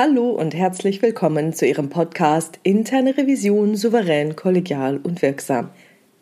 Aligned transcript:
Hallo 0.00 0.30
und 0.30 0.54
herzlich 0.54 1.02
willkommen 1.02 1.52
zu 1.52 1.66
Ihrem 1.66 1.90
Podcast 1.90 2.60
Interne 2.62 3.16
Revision 3.16 3.74
souverän, 3.74 4.36
kollegial 4.36 4.98
und 4.98 5.22
wirksam. 5.22 5.70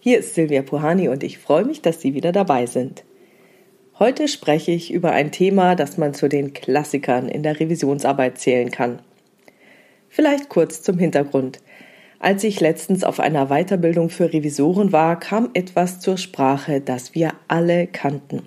Hier 0.00 0.18
ist 0.18 0.34
Silvia 0.34 0.62
Puhani 0.62 1.10
und 1.10 1.22
ich 1.22 1.36
freue 1.36 1.66
mich, 1.66 1.82
dass 1.82 2.00
Sie 2.00 2.14
wieder 2.14 2.32
dabei 2.32 2.64
sind. 2.64 3.04
Heute 3.98 4.28
spreche 4.28 4.72
ich 4.72 4.90
über 4.90 5.12
ein 5.12 5.30
Thema, 5.30 5.74
das 5.74 5.98
man 5.98 6.14
zu 6.14 6.26
den 6.26 6.54
Klassikern 6.54 7.28
in 7.28 7.42
der 7.42 7.60
Revisionsarbeit 7.60 8.38
zählen 8.38 8.70
kann. 8.70 9.00
Vielleicht 10.08 10.48
kurz 10.48 10.80
zum 10.82 10.96
Hintergrund. 10.96 11.60
Als 12.18 12.44
ich 12.44 12.60
letztens 12.60 13.04
auf 13.04 13.20
einer 13.20 13.48
Weiterbildung 13.48 14.08
für 14.08 14.32
Revisoren 14.32 14.90
war, 14.92 15.20
kam 15.20 15.50
etwas 15.52 16.00
zur 16.00 16.16
Sprache, 16.16 16.80
das 16.80 17.14
wir 17.14 17.34
alle 17.46 17.88
kannten. 17.88 18.40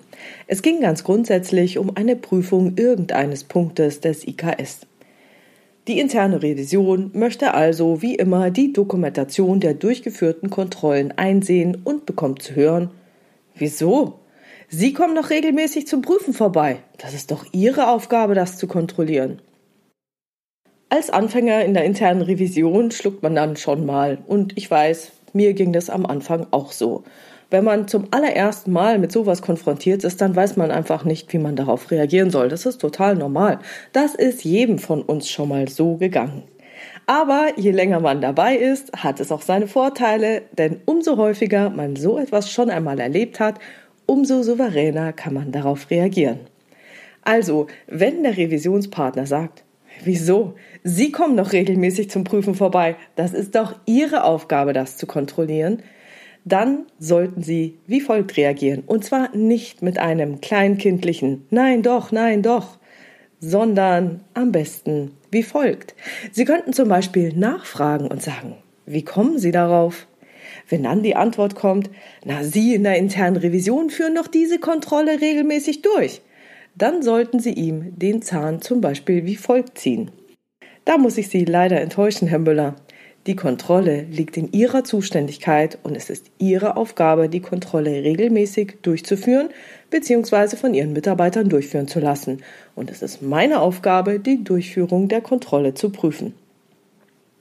Es 0.48 0.60
ging 0.60 0.80
ganz 0.80 1.04
grundsätzlich 1.04 1.78
um 1.78 1.96
eine 1.96 2.16
Prüfung 2.16 2.76
irgendeines 2.76 3.44
Punktes 3.44 4.00
des 4.00 4.26
IKS. 4.26 4.88
Die 5.90 5.98
interne 5.98 6.40
Revision 6.40 7.10
möchte 7.14 7.52
also 7.52 8.00
wie 8.00 8.14
immer 8.14 8.52
die 8.52 8.72
Dokumentation 8.72 9.58
der 9.58 9.74
durchgeführten 9.74 10.48
Kontrollen 10.48 11.10
einsehen 11.10 11.82
und 11.82 12.06
bekommt 12.06 12.42
zu 12.42 12.54
hören, 12.54 12.92
wieso? 13.56 14.20
Sie 14.68 14.92
kommen 14.92 15.16
doch 15.16 15.30
regelmäßig 15.30 15.88
zum 15.88 16.00
Prüfen 16.00 16.32
vorbei. 16.32 16.76
Das 16.98 17.12
ist 17.12 17.32
doch 17.32 17.44
Ihre 17.50 17.88
Aufgabe, 17.88 18.36
das 18.36 18.56
zu 18.56 18.68
kontrollieren. 18.68 19.42
Als 20.90 21.10
Anfänger 21.10 21.64
in 21.64 21.74
der 21.74 21.86
internen 21.86 22.22
Revision 22.22 22.92
schluckt 22.92 23.24
man 23.24 23.34
dann 23.34 23.56
schon 23.56 23.84
mal. 23.84 24.18
Und 24.28 24.56
ich 24.56 24.70
weiß, 24.70 25.10
mir 25.32 25.54
ging 25.54 25.72
das 25.72 25.90
am 25.90 26.06
Anfang 26.06 26.46
auch 26.52 26.70
so. 26.70 27.02
Wenn 27.50 27.64
man 27.64 27.88
zum 27.88 28.06
allerersten 28.12 28.70
Mal 28.70 29.00
mit 29.00 29.10
sowas 29.10 29.42
konfrontiert 29.42 30.04
ist, 30.04 30.20
dann 30.20 30.36
weiß 30.36 30.56
man 30.56 30.70
einfach 30.70 31.04
nicht, 31.04 31.32
wie 31.32 31.38
man 31.38 31.56
darauf 31.56 31.90
reagieren 31.90 32.30
soll. 32.30 32.48
Das 32.48 32.64
ist 32.64 32.80
total 32.80 33.16
normal. 33.16 33.58
Das 33.92 34.14
ist 34.14 34.44
jedem 34.44 34.78
von 34.78 35.02
uns 35.02 35.28
schon 35.28 35.48
mal 35.48 35.68
so 35.68 35.96
gegangen. 35.96 36.44
Aber 37.06 37.48
je 37.56 37.72
länger 37.72 37.98
man 37.98 38.20
dabei 38.20 38.56
ist, 38.56 38.92
hat 38.92 39.18
es 39.18 39.32
auch 39.32 39.42
seine 39.42 39.66
Vorteile, 39.66 40.42
denn 40.56 40.80
umso 40.86 41.16
häufiger 41.16 41.70
man 41.70 41.96
so 41.96 42.18
etwas 42.18 42.52
schon 42.52 42.70
einmal 42.70 43.00
erlebt 43.00 43.40
hat, 43.40 43.58
umso 44.06 44.42
souveräner 44.42 45.12
kann 45.12 45.34
man 45.34 45.50
darauf 45.50 45.90
reagieren. 45.90 46.38
Also, 47.22 47.66
wenn 47.88 48.22
der 48.22 48.36
Revisionspartner 48.36 49.26
sagt, 49.26 49.64
Wieso? 50.04 50.54
Sie 50.82 51.12
kommen 51.12 51.36
doch 51.36 51.52
regelmäßig 51.52 52.10
zum 52.10 52.24
Prüfen 52.24 52.54
vorbei. 52.54 52.96
Das 53.16 53.34
ist 53.34 53.54
doch 53.54 53.74
Ihre 53.84 54.24
Aufgabe, 54.24 54.72
das 54.72 54.96
zu 54.96 55.06
kontrollieren 55.06 55.82
dann 56.44 56.86
sollten 56.98 57.42
Sie 57.42 57.78
wie 57.86 58.00
folgt 58.00 58.36
reagieren. 58.36 58.82
Und 58.86 59.04
zwar 59.04 59.34
nicht 59.36 59.82
mit 59.82 59.98
einem 59.98 60.40
kleinkindlichen 60.40 61.46
Nein 61.50 61.82
doch, 61.82 62.12
nein 62.12 62.42
doch, 62.42 62.78
sondern 63.40 64.20
am 64.34 64.52
besten 64.52 65.12
wie 65.30 65.42
folgt. 65.42 65.94
Sie 66.32 66.44
könnten 66.44 66.72
zum 66.72 66.88
Beispiel 66.88 67.32
nachfragen 67.34 68.08
und 68.08 68.22
sagen, 68.22 68.56
wie 68.86 69.04
kommen 69.04 69.38
Sie 69.38 69.52
darauf? 69.52 70.06
Wenn 70.68 70.82
dann 70.82 71.02
die 71.02 71.16
Antwort 71.16 71.54
kommt, 71.54 71.90
na, 72.24 72.44
Sie 72.44 72.74
in 72.74 72.84
der 72.84 72.96
internen 72.96 73.36
Revision 73.36 73.90
führen 73.90 74.14
doch 74.14 74.26
diese 74.26 74.58
Kontrolle 74.58 75.20
regelmäßig 75.20 75.82
durch, 75.82 76.22
dann 76.76 77.02
sollten 77.02 77.40
Sie 77.40 77.52
ihm 77.52 77.98
den 77.98 78.22
Zahn 78.22 78.62
zum 78.62 78.80
Beispiel 78.80 79.26
wie 79.26 79.36
folgt 79.36 79.78
ziehen. 79.78 80.10
Da 80.84 80.98
muss 80.98 81.18
ich 81.18 81.28
Sie 81.28 81.44
leider 81.44 81.80
enttäuschen, 81.80 82.28
Herr 82.28 82.38
Müller. 82.38 82.76
Die 83.26 83.36
Kontrolle 83.36 84.06
liegt 84.10 84.38
in 84.38 84.50
Ihrer 84.52 84.82
Zuständigkeit 84.82 85.78
und 85.82 85.94
es 85.94 86.08
ist 86.08 86.30
Ihre 86.38 86.78
Aufgabe, 86.78 87.28
die 87.28 87.40
Kontrolle 87.40 88.02
regelmäßig 88.02 88.78
durchzuführen 88.80 89.50
bzw. 89.90 90.56
von 90.56 90.72
Ihren 90.72 90.94
Mitarbeitern 90.94 91.50
durchführen 91.50 91.86
zu 91.86 92.00
lassen. 92.00 92.42
Und 92.74 92.90
es 92.90 93.02
ist 93.02 93.20
meine 93.20 93.60
Aufgabe, 93.60 94.20
die 94.20 94.42
Durchführung 94.42 95.08
der 95.08 95.20
Kontrolle 95.20 95.74
zu 95.74 95.90
prüfen. 95.90 96.32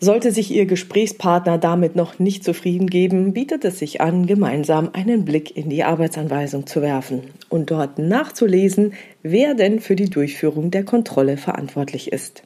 Sollte 0.02 0.32
sich 0.32 0.52
Ihr 0.52 0.66
Gesprächspartner 0.66 1.58
damit 1.58 1.96
noch 1.96 2.20
nicht 2.20 2.44
zufrieden 2.44 2.88
geben, 2.88 3.32
bietet 3.32 3.64
es 3.64 3.80
sich 3.80 4.02
an, 4.02 4.28
gemeinsam 4.28 4.90
einen 4.92 5.24
Blick 5.24 5.56
in 5.56 5.70
die 5.70 5.84
Arbeitsanweisung 5.84 6.68
zu 6.68 6.82
werfen 6.82 7.24
und 7.50 7.72
dort 7.72 8.00
nachzulesen, 8.00 8.94
wer 9.24 9.56
denn 9.56 9.80
für 9.80 9.96
die 9.96 10.10
Durchführung 10.10 10.72
der 10.72 10.84
Kontrolle 10.84 11.38
verantwortlich 11.38 12.12
ist. 12.12 12.44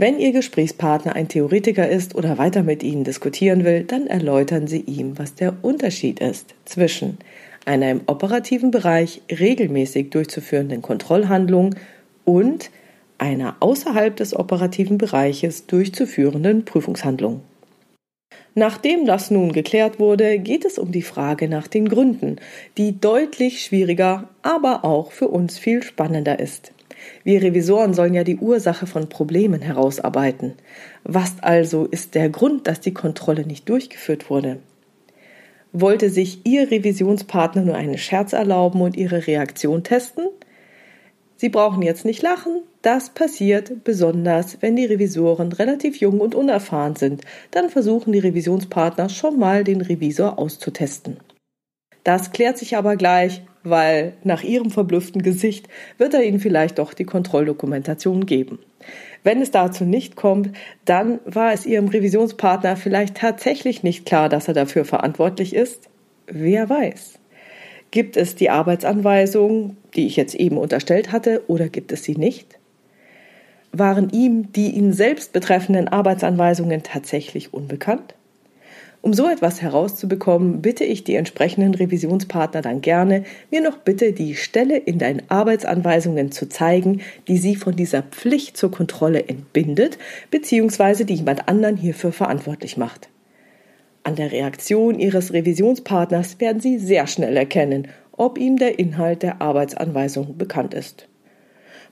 Wenn 0.00 0.18
Ihr 0.18 0.32
Gesprächspartner 0.32 1.14
ein 1.14 1.28
Theoretiker 1.28 1.86
ist 1.86 2.14
oder 2.14 2.38
weiter 2.38 2.62
mit 2.62 2.82
Ihnen 2.82 3.04
diskutieren 3.04 3.64
will, 3.66 3.84
dann 3.84 4.06
erläutern 4.06 4.66
Sie 4.66 4.80
ihm, 4.80 5.18
was 5.18 5.34
der 5.34 5.56
Unterschied 5.60 6.20
ist 6.20 6.54
zwischen 6.64 7.18
einer 7.66 7.90
im 7.90 8.00
operativen 8.06 8.70
Bereich 8.70 9.20
regelmäßig 9.30 10.08
durchzuführenden 10.08 10.80
Kontrollhandlung 10.80 11.74
und 12.24 12.70
einer 13.18 13.56
außerhalb 13.60 14.16
des 14.16 14.34
operativen 14.34 14.96
Bereiches 14.96 15.66
durchzuführenden 15.66 16.64
Prüfungshandlung. 16.64 17.42
Nachdem 18.54 19.04
das 19.04 19.30
nun 19.30 19.52
geklärt 19.52 19.98
wurde, 19.98 20.38
geht 20.38 20.64
es 20.64 20.78
um 20.78 20.92
die 20.92 21.02
Frage 21.02 21.46
nach 21.46 21.68
den 21.68 21.90
Gründen, 21.90 22.36
die 22.78 22.98
deutlich 22.98 23.62
schwieriger, 23.62 24.30
aber 24.40 24.82
auch 24.82 25.12
für 25.12 25.28
uns 25.28 25.58
viel 25.58 25.82
spannender 25.82 26.38
ist. 26.38 26.72
Wir 27.24 27.42
Revisoren 27.42 27.94
sollen 27.94 28.14
ja 28.14 28.24
die 28.24 28.36
Ursache 28.36 28.86
von 28.86 29.08
Problemen 29.08 29.62
herausarbeiten. 29.62 30.54
Was 31.04 31.34
also 31.40 31.86
ist 31.86 32.14
der 32.14 32.28
Grund, 32.28 32.66
dass 32.66 32.80
die 32.80 32.94
Kontrolle 32.94 33.46
nicht 33.46 33.68
durchgeführt 33.68 34.30
wurde? 34.30 34.58
Wollte 35.72 36.10
sich 36.10 36.44
Ihr 36.44 36.70
Revisionspartner 36.70 37.62
nur 37.62 37.76
einen 37.76 37.98
Scherz 37.98 38.32
erlauben 38.32 38.80
und 38.80 38.96
Ihre 38.96 39.26
Reaktion 39.26 39.84
testen? 39.84 40.26
Sie 41.36 41.48
brauchen 41.48 41.82
jetzt 41.82 42.04
nicht 42.04 42.22
lachen. 42.22 42.62
Das 42.82 43.10
passiert 43.10 43.84
besonders, 43.84 44.58
wenn 44.60 44.76
die 44.76 44.84
Revisoren 44.84 45.52
relativ 45.52 45.96
jung 45.96 46.20
und 46.20 46.34
unerfahren 46.34 46.96
sind. 46.96 47.22
Dann 47.50 47.70
versuchen 47.70 48.12
die 48.12 48.18
Revisionspartner 48.18 49.08
schon 49.08 49.38
mal 49.38 49.64
den 49.64 49.80
Revisor 49.80 50.38
auszutesten. 50.38 51.18
Das 52.04 52.32
klärt 52.32 52.58
sich 52.58 52.76
aber 52.76 52.96
gleich, 52.96 53.42
weil 53.62 54.14
nach 54.24 54.42
Ihrem 54.42 54.70
verblüfften 54.70 55.22
Gesicht 55.22 55.68
wird 55.98 56.14
er 56.14 56.22
Ihnen 56.22 56.40
vielleicht 56.40 56.78
doch 56.78 56.94
die 56.94 57.04
Kontrolldokumentation 57.04 58.26
geben. 58.26 58.58
Wenn 59.22 59.42
es 59.42 59.50
dazu 59.50 59.84
nicht 59.84 60.16
kommt, 60.16 60.50
dann 60.86 61.20
war 61.26 61.52
es 61.52 61.66
Ihrem 61.66 61.88
Revisionspartner 61.88 62.76
vielleicht 62.76 63.16
tatsächlich 63.16 63.82
nicht 63.82 64.06
klar, 64.06 64.28
dass 64.28 64.48
er 64.48 64.54
dafür 64.54 64.84
verantwortlich 64.84 65.54
ist. 65.54 65.90
Wer 66.26 66.70
weiß. 66.70 67.18
Gibt 67.90 68.16
es 68.16 68.34
die 68.34 68.50
Arbeitsanweisung, 68.50 69.76
die 69.94 70.06
ich 70.06 70.16
jetzt 70.16 70.34
eben 70.34 70.56
unterstellt 70.56 71.12
hatte, 71.12 71.42
oder 71.48 71.68
gibt 71.68 71.92
es 71.92 72.04
sie 72.04 72.14
nicht? 72.14 72.58
Waren 73.72 74.10
ihm 74.10 74.52
die 74.52 74.70
ihn 74.70 74.92
selbst 74.92 75.32
betreffenden 75.32 75.88
Arbeitsanweisungen 75.88 76.82
tatsächlich 76.82 77.52
unbekannt? 77.52 78.14
Um 79.02 79.14
so 79.14 79.28
etwas 79.28 79.62
herauszubekommen, 79.62 80.60
bitte 80.60 80.84
ich 80.84 81.04
die 81.04 81.14
entsprechenden 81.14 81.74
Revisionspartner 81.74 82.60
dann 82.60 82.82
gerne, 82.82 83.24
mir 83.50 83.62
noch 83.62 83.78
bitte 83.78 84.12
die 84.12 84.34
Stelle 84.34 84.76
in 84.76 84.98
deinen 84.98 85.22
Arbeitsanweisungen 85.28 86.32
zu 86.32 86.50
zeigen, 86.50 87.00
die 87.26 87.38
sie 87.38 87.56
von 87.56 87.74
dieser 87.74 88.02
Pflicht 88.02 88.58
zur 88.58 88.70
Kontrolle 88.70 89.26
entbindet, 89.26 89.96
beziehungsweise 90.30 91.06
die 91.06 91.14
jemand 91.14 91.48
anderen 91.48 91.78
hierfür 91.78 92.12
verantwortlich 92.12 92.76
macht. 92.76 93.08
An 94.02 94.16
der 94.16 94.32
Reaktion 94.32 94.98
Ihres 94.98 95.32
Revisionspartners 95.32 96.38
werden 96.40 96.60
Sie 96.60 96.78
sehr 96.78 97.06
schnell 97.06 97.36
erkennen, 97.36 97.88
ob 98.12 98.38
ihm 98.38 98.58
der 98.58 98.78
Inhalt 98.78 99.22
der 99.22 99.40
Arbeitsanweisung 99.40 100.36
bekannt 100.36 100.74
ist. 100.74 101.09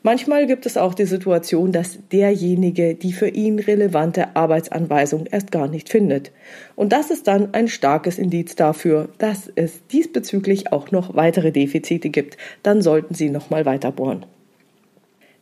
Manchmal 0.03 0.47
gibt 0.47 0.65
es 0.65 0.77
auch 0.77 0.95
die 0.95 1.07
Situation, 1.07 1.73
dass 1.73 1.99
derjenige 2.13 2.95
die 2.95 3.13
für 3.13 3.29
ihn 3.29 3.59
relevante 3.59 4.37
Arbeitsanweisung 4.37 5.27
erst 5.27 5.51
gar 5.51 5.67
nicht 5.67 5.89
findet. 5.89 6.31
Und 6.77 6.93
das 6.93 7.11
ist 7.11 7.27
dann 7.27 7.53
ein 7.53 7.67
starkes 7.67 8.19
Indiz 8.19 8.55
dafür, 8.55 9.09
dass 9.19 9.51
es 9.57 9.87
diesbezüglich 9.89 10.73
auch 10.73 10.93
noch 10.93 11.17
weitere 11.17 11.51
Defizite 11.51 12.11
gibt. 12.11 12.37
Dann 12.63 12.81
sollten 12.81 13.15
Sie 13.15 13.29
nochmal 13.29 13.67
weiter 13.67 13.91
bohren. 13.91 14.25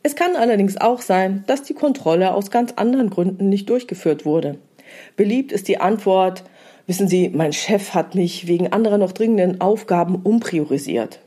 Es 0.01 0.15
kann 0.15 0.35
allerdings 0.35 0.77
auch 0.77 1.01
sein, 1.01 1.43
dass 1.47 1.63
die 1.63 1.73
Kontrolle 1.73 2.33
aus 2.33 2.49
ganz 2.49 2.73
anderen 2.77 3.09
Gründen 3.09 3.49
nicht 3.49 3.69
durchgeführt 3.69 4.25
wurde. 4.25 4.57
Beliebt 5.17 5.51
ist 5.51 5.67
die 5.67 5.79
Antwort, 5.79 6.43
wissen 6.87 7.07
Sie, 7.07 7.29
mein 7.29 7.53
Chef 7.53 7.93
hat 7.93 8.15
mich 8.15 8.47
wegen 8.47 8.71
anderer 8.71 8.97
noch 8.97 9.11
dringenden 9.11 9.61
Aufgaben 9.61 10.15
umpriorisiert. 10.15 11.19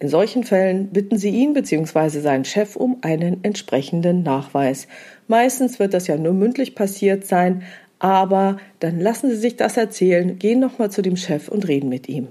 In 0.00 0.08
solchen 0.08 0.44
Fällen 0.44 0.88
bitten 0.88 1.18
Sie 1.18 1.30
ihn 1.30 1.54
bzw. 1.54 2.20
seinen 2.20 2.44
Chef 2.44 2.76
um 2.76 2.98
einen 3.00 3.42
entsprechenden 3.42 4.22
Nachweis. 4.22 4.86
Meistens 5.26 5.80
wird 5.80 5.92
das 5.92 6.06
ja 6.06 6.16
nur 6.16 6.34
mündlich 6.34 6.76
passiert 6.76 7.26
sein, 7.26 7.64
aber 7.98 8.58
dann 8.78 9.00
lassen 9.00 9.28
Sie 9.28 9.36
sich 9.36 9.56
das 9.56 9.76
erzählen, 9.76 10.38
gehen 10.38 10.60
nochmal 10.60 10.90
zu 10.92 11.02
dem 11.02 11.16
Chef 11.16 11.48
und 11.48 11.66
reden 11.66 11.88
mit 11.88 12.08
ihm. 12.08 12.28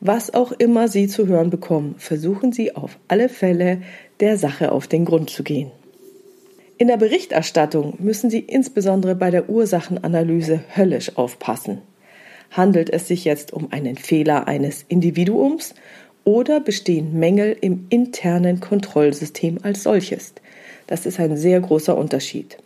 Was 0.00 0.34
auch 0.34 0.50
immer 0.50 0.88
Sie 0.88 1.06
zu 1.06 1.28
hören 1.28 1.50
bekommen, 1.50 1.94
versuchen 1.98 2.52
Sie 2.52 2.74
auf 2.74 2.98
alle 3.06 3.28
Fälle 3.28 3.82
der 4.18 4.36
Sache 4.36 4.72
auf 4.72 4.88
den 4.88 5.04
Grund 5.04 5.30
zu 5.30 5.44
gehen. 5.44 5.70
In 6.78 6.88
der 6.88 6.96
Berichterstattung 6.96 7.94
müssen 8.00 8.28
Sie 8.28 8.40
insbesondere 8.40 9.14
bei 9.14 9.30
der 9.30 9.48
Ursachenanalyse 9.48 10.64
höllisch 10.76 11.16
aufpassen. 11.16 11.78
Handelt 12.50 12.90
es 12.90 13.06
sich 13.06 13.24
jetzt 13.24 13.52
um 13.52 13.72
einen 13.72 13.96
Fehler 13.96 14.48
eines 14.48 14.84
Individuums 14.88 15.74
oder 16.24 16.60
bestehen 16.60 17.18
Mängel 17.18 17.56
im 17.60 17.86
internen 17.90 18.60
Kontrollsystem 18.60 19.58
als 19.62 19.82
solches. 19.82 20.32
Das 20.86 21.06
ist 21.06 21.20
ein 21.20 21.36
sehr 21.36 21.60
großer 21.60 21.96
Unterschied. 21.96 22.58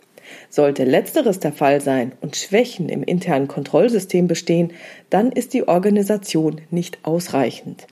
Sollte 0.49 0.83
letzteres 0.83 1.39
der 1.39 1.53
Fall 1.53 1.81
sein 1.81 2.11
und 2.21 2.35
Schwächen 2.35 2.89
im 2.89 3.03
internen 3.03 3.47
Kontrollsystem 3.47 4.27
bestehen, 4.27 4.71
dann 5.09 5.31
ist 5.31 5.53
die 5.53 5.67
Organisation 5.67 6.61
nicht 6.71 6.99
ausreichend. 7.03 7.87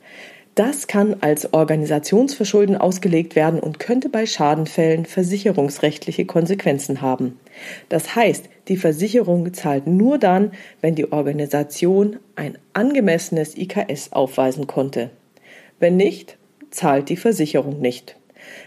Das 0.57 0.87
kann 0.87 1.17
als 1.21 1.53
Organisationsverschulden 1.53 2.77
ausgelegt 2.77 3.35
werden 3.35 3.59
und 3.59 3.77
könnte 3.77 4.09
bei 4.09 4.25
Schadenfällen 4.25 5.05
versicherungsrechtliche 5.05 6.25
Konsequenzen 6.25 7.01
haben. 7.01 7.39
Das 7.89 8.15
heißt, 8.15 8.45
die 8.67 8.77
Versicherung 8.77 9.53
zahlt 9.53 9.85
nur 9.85 10.17
dann, 10.17 10.51
wenn 10.81 10.95
die 10.95 11.11
Organisation 11.11 12.17
ein 12.35 12.57
angemessenes 12.73 13.55
IKS 13.55 14.13
aufweisen 14.13 14.65
konnte. 14.65 15.11
Wenn 15.79 15.97
nicht, 15.97 16.37
zahlt 16.71 17.09
die 17.09 17.17
Versicherung 17.17 17.79
nicht. 17.79 18.15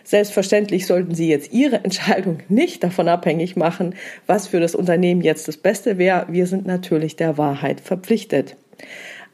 Selbstverständlich 0.05 0.87
sollten 0.87 1.15
Sie 1.15 1.29
jetzt 1.29 1.53
Ihre 1.53 1.77
Entscheidung 1.85 2.39
nicht 2.49 2.83
davon 2.85 3.09
abhängig 3.09 3.57
machen, 3.57 3.95
was 4.27 4.49
für 4.49 4.61
das 4.61 4.75
Unternehmen 4.75 5.23
jetzt 5.23 5.49
das 5.49 5.57
Beste 5.57 5.99
wäre. 5.99 6.27
Wir 6.29 6.47
sind 6.47 6.67
natürlich 6.67 7.17
der 7.17 7.39
Wahrheit 7.39 7.81
verpflichtet. 7.81 8.57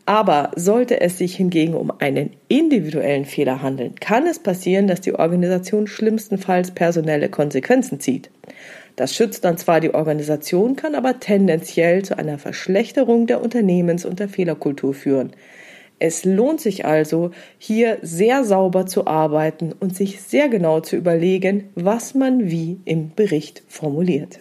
Aber 0.08 0.52
sollte 0.54 1.00
es 1.00 1.18
sich 1.18 1.34
hingegen 1.34 1.74
um 1.74 1.90
einen 1.98 2.30
individuellen 2.46 3.24
Fehler 3.24 3.60
handeln, 3.60 3.96
kann 3.96 4.24
es 4.26 4.38
passieren, 4.38 4.86
dass 4.86 5.00
die 5.00 5.14
Organisation 5.14 5.88
schlimmstenfalls 5.88 6.70
personelle 6.70 7.28
Konsequenzen 7.28 7.98
zieht. 7.98 8.30
Das 8.94 9.14
schützt 9.14 9.44
dann 9.44 9.58
zwar 9.58 9.80
die 9.80 9.92
Organisation, 9.92 10.76
kann 10.76 10.94
aber 10.94 11.18
tendenziell 11.18 12.04
zu 12.04 12.16
einer 12.16 12.38
Verschlechterung 12.38 13.26
der 13.26 13.42
Unternehmens- 13.42 14.06
und 14.06 14.20
der 14.20 14.28
Fehlerkultur 14.28 14.94
führen. 14.94 15.32
Es 15.98 16.24
lohnt 16.24 16.60
sich 16.60 16.84
also, 16.84 17.30
hier 17.58 17.98
sehr 18.02 18.44
sauber 18.44 18.86
zu 18.86 19.06
arbeiten 19.06 19.72
und 19.78 19.96
sich 19.96 20.20
sehr 20.20 20.48
genau 20.48 20.80
zu 20.80 20.96
überlegen, 20.96 21.70
was 21.74 22.14
man 22.14 22.50
wie 22.50 22.80
im 22.84 23.14
Bericht 23.14 23.62
formuliert. 23.68 24.40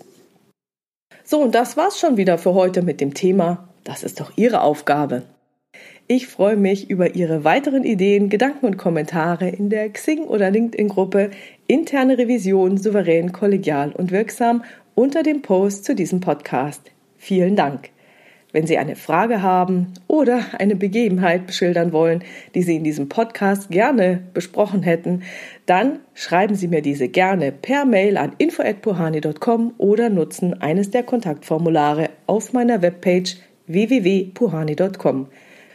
So, 1.23 1.41
und 1.41 1.55
das 1.55 1.77
war's 1.77 1.99
schon 1.99 2.17
wieder 2.17 2.37
für 2.37 2.53
heute 2.53 2.81
mit 2.81 3.01
dem 3.01 3.13
Thema. 3.13 3.69
Das 3.83 4.03
ist 4.03 4.19
doch 4.19 4.33
Ihre 4.35 4.61
Aufgabe. 4.61 5.23
Ich 6.07 6.27
freue 6.27 6.55
mich 6.55 6.89
über 6.91 7.15
Ihre 7.15 7.43
weiteren 7.43 7.83
Ideen, 7.83 8.29
Gedanken 8.29 8.67
und 8.67 8.77
Kommentare 8.77 9.49
in 9.49 9.71
der 9.71 9.89
Xing- 9.89 10.25
oder 10.25 10.51
LinkedIn-Gruppe 10.51 11.31
Interne 11.65 12.19
Revision 12.19 12.77
souverän, 12.77 13.31
kollegial 13.31 13.91
und 13.91 14.11
wirksam 14.11 14.63
unter 14.93 15.23
dem 15.23 15.41
Post 15.41 15.83
zu 15.85 15.95
diesem 15.95 16.19
Podcast. 16.19 16.91
Vielen 17.17 17.55
Dank. 17.55 17.89
Wenn 18.55 18.67
Sie 18.67 18.77
eine 18.77 18.95
Frage 18.95 19.41
haben 19.41 19.87
oder 20.07 20.39
eine 20.57 20.77
Begebenheit 20.77 21.45
beschildern 21.45 21.91
wollen, 21.91 22.23
die 22.55 22.61
Sie 22.61 22.77
in 22.77 22.85
diesem 22.85 23.09
Podcast 23.09 23.69
gerne 23.69 24.21
besprochen 24.33 24.81
hätten, 24.81 25.23
dann 25.65 25.99
schreiben 26.13 26.55
Sie 26.55 26.69
mir 26.69 26.81
diese 26.81 27.09
gerne 27.09 27.51
per 27.51 27.83
Mail 27.83 28.15
an 28.15 28.31
info@puhani.com 28.37 29.73
oder 29.77 30.09
nutzen 30.09 30.61
eines 30.61 30.89
der 30.89 31.03
Kontaktformulare 31.03 32.11
auf 32.27 32.53
meiner 32.53 32.81
Webpage 32.81 33.35
www.puhani.com. 33.67 35.27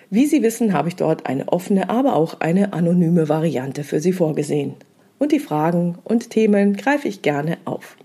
Wie 0.09 0.25
Sie 0.25 0.43
wissen, 0.43 0.73
habe 0.73 0.88
ich 0.88 0.97
dort 0.97 1.27
eine 1.27 1.49
offene, 1.49 1.91
aber 1.91 2.17
auch 2.17 2.41
eine 2.41 2.73
anonyme 2.73 3.29
Variante 3.29 3.85
für 3.85 4.00
Sie 4.00 4.15
vorgesehen. 4.15 4.77
Und 5.19 5.32
die 5.32 5.38
Fragen 5.38 5.99
und 6.03 6.31
Themen 6.31 6.73
greife 6.73 7.09
ich 7.09 7.21
gerne 7.21 7.59
auf. 7.67 7.99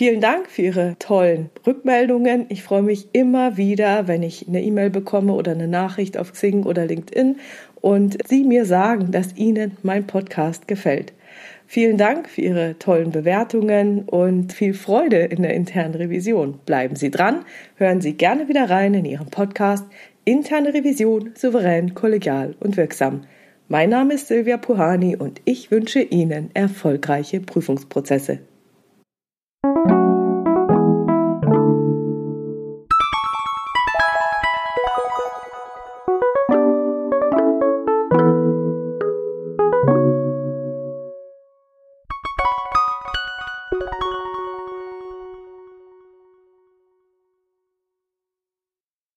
Vielen 0.00 0.22
Dank 0.22 0.48
für 0.48 0.62
Ihre 0.62 0.96
tollen 0.98 1.50
Rückmeldungen. 1.66 2.46
Ich 2.48 2.62
freue 2.62 2.80
mich 2.80 3.08
immer 3.12 3.58
wieder, 3.58 4.08
wenn 4.08 4.22
ich 4.22 4.48
eine 4.48 4.62
E-Mail 4.62 4.88
bekomme 4.88 5.34
oder 5.34 5.52
eine 5.52 5.68
Nachricht 5.68 6.16
auf 6.16 6.32
Xing 6.32 6.62
oder 6.62 6.86
LinkedIn 6.86 7.36
und 7.82 8.16
Sie 8.26 8.44
mir 8.44 8.64
sagen, 8.64 9.10
dass 9.10 9.36
Ihnen 9.36 9.76
mein 9.82 10.06
Podcast 10.06 10.66
gefällt. 10.66 11.12
Vielen 11.66 11.98
Dank 11.98 12.30
für 12.30 12.40
Ihre 12.40 12.78
tollen 12.78 13.10
Bewertungen 13.10 14.04
und 14.04 14.54
viel 14.54 14.72
Freude 14.72 15.18
in 15.18 15.42
der 15.42 15.52
internen 15.52 15.94
Revision. 15.94 16.60
Bleiben 16.64 16.96
Sie 16.96 17.10
dran, 17.10 17.44
hören 17.76 18.00
Sie 18.00 18.14
gerne 18.14 18.48
wieder 18.48 18.70
rein 18.70 18.94
in 18.94 19.04
Ihren 19.04 19.28
Podcast 19.28 19.84
Interne 20.24 20.72
Revision 20.72 21.32
souverän, 21.34 21.92
kollegial 21.92 22.54
und 22.58 22.78
wirksam. 22.78 23.24
Mein 23.68 23.90
Name 23.90 24.14
ist 24.14 24.28
Silvia 24.28 24.56
Puhani 24.56 25.16
und 25.16 25.42
ich 25.44 25.70
wünsche 25.70 26.00
Ihnen 26.00 26.48
erfolgreiche 26.54 27.40
Prüfungsprozesse. 27.40 28.38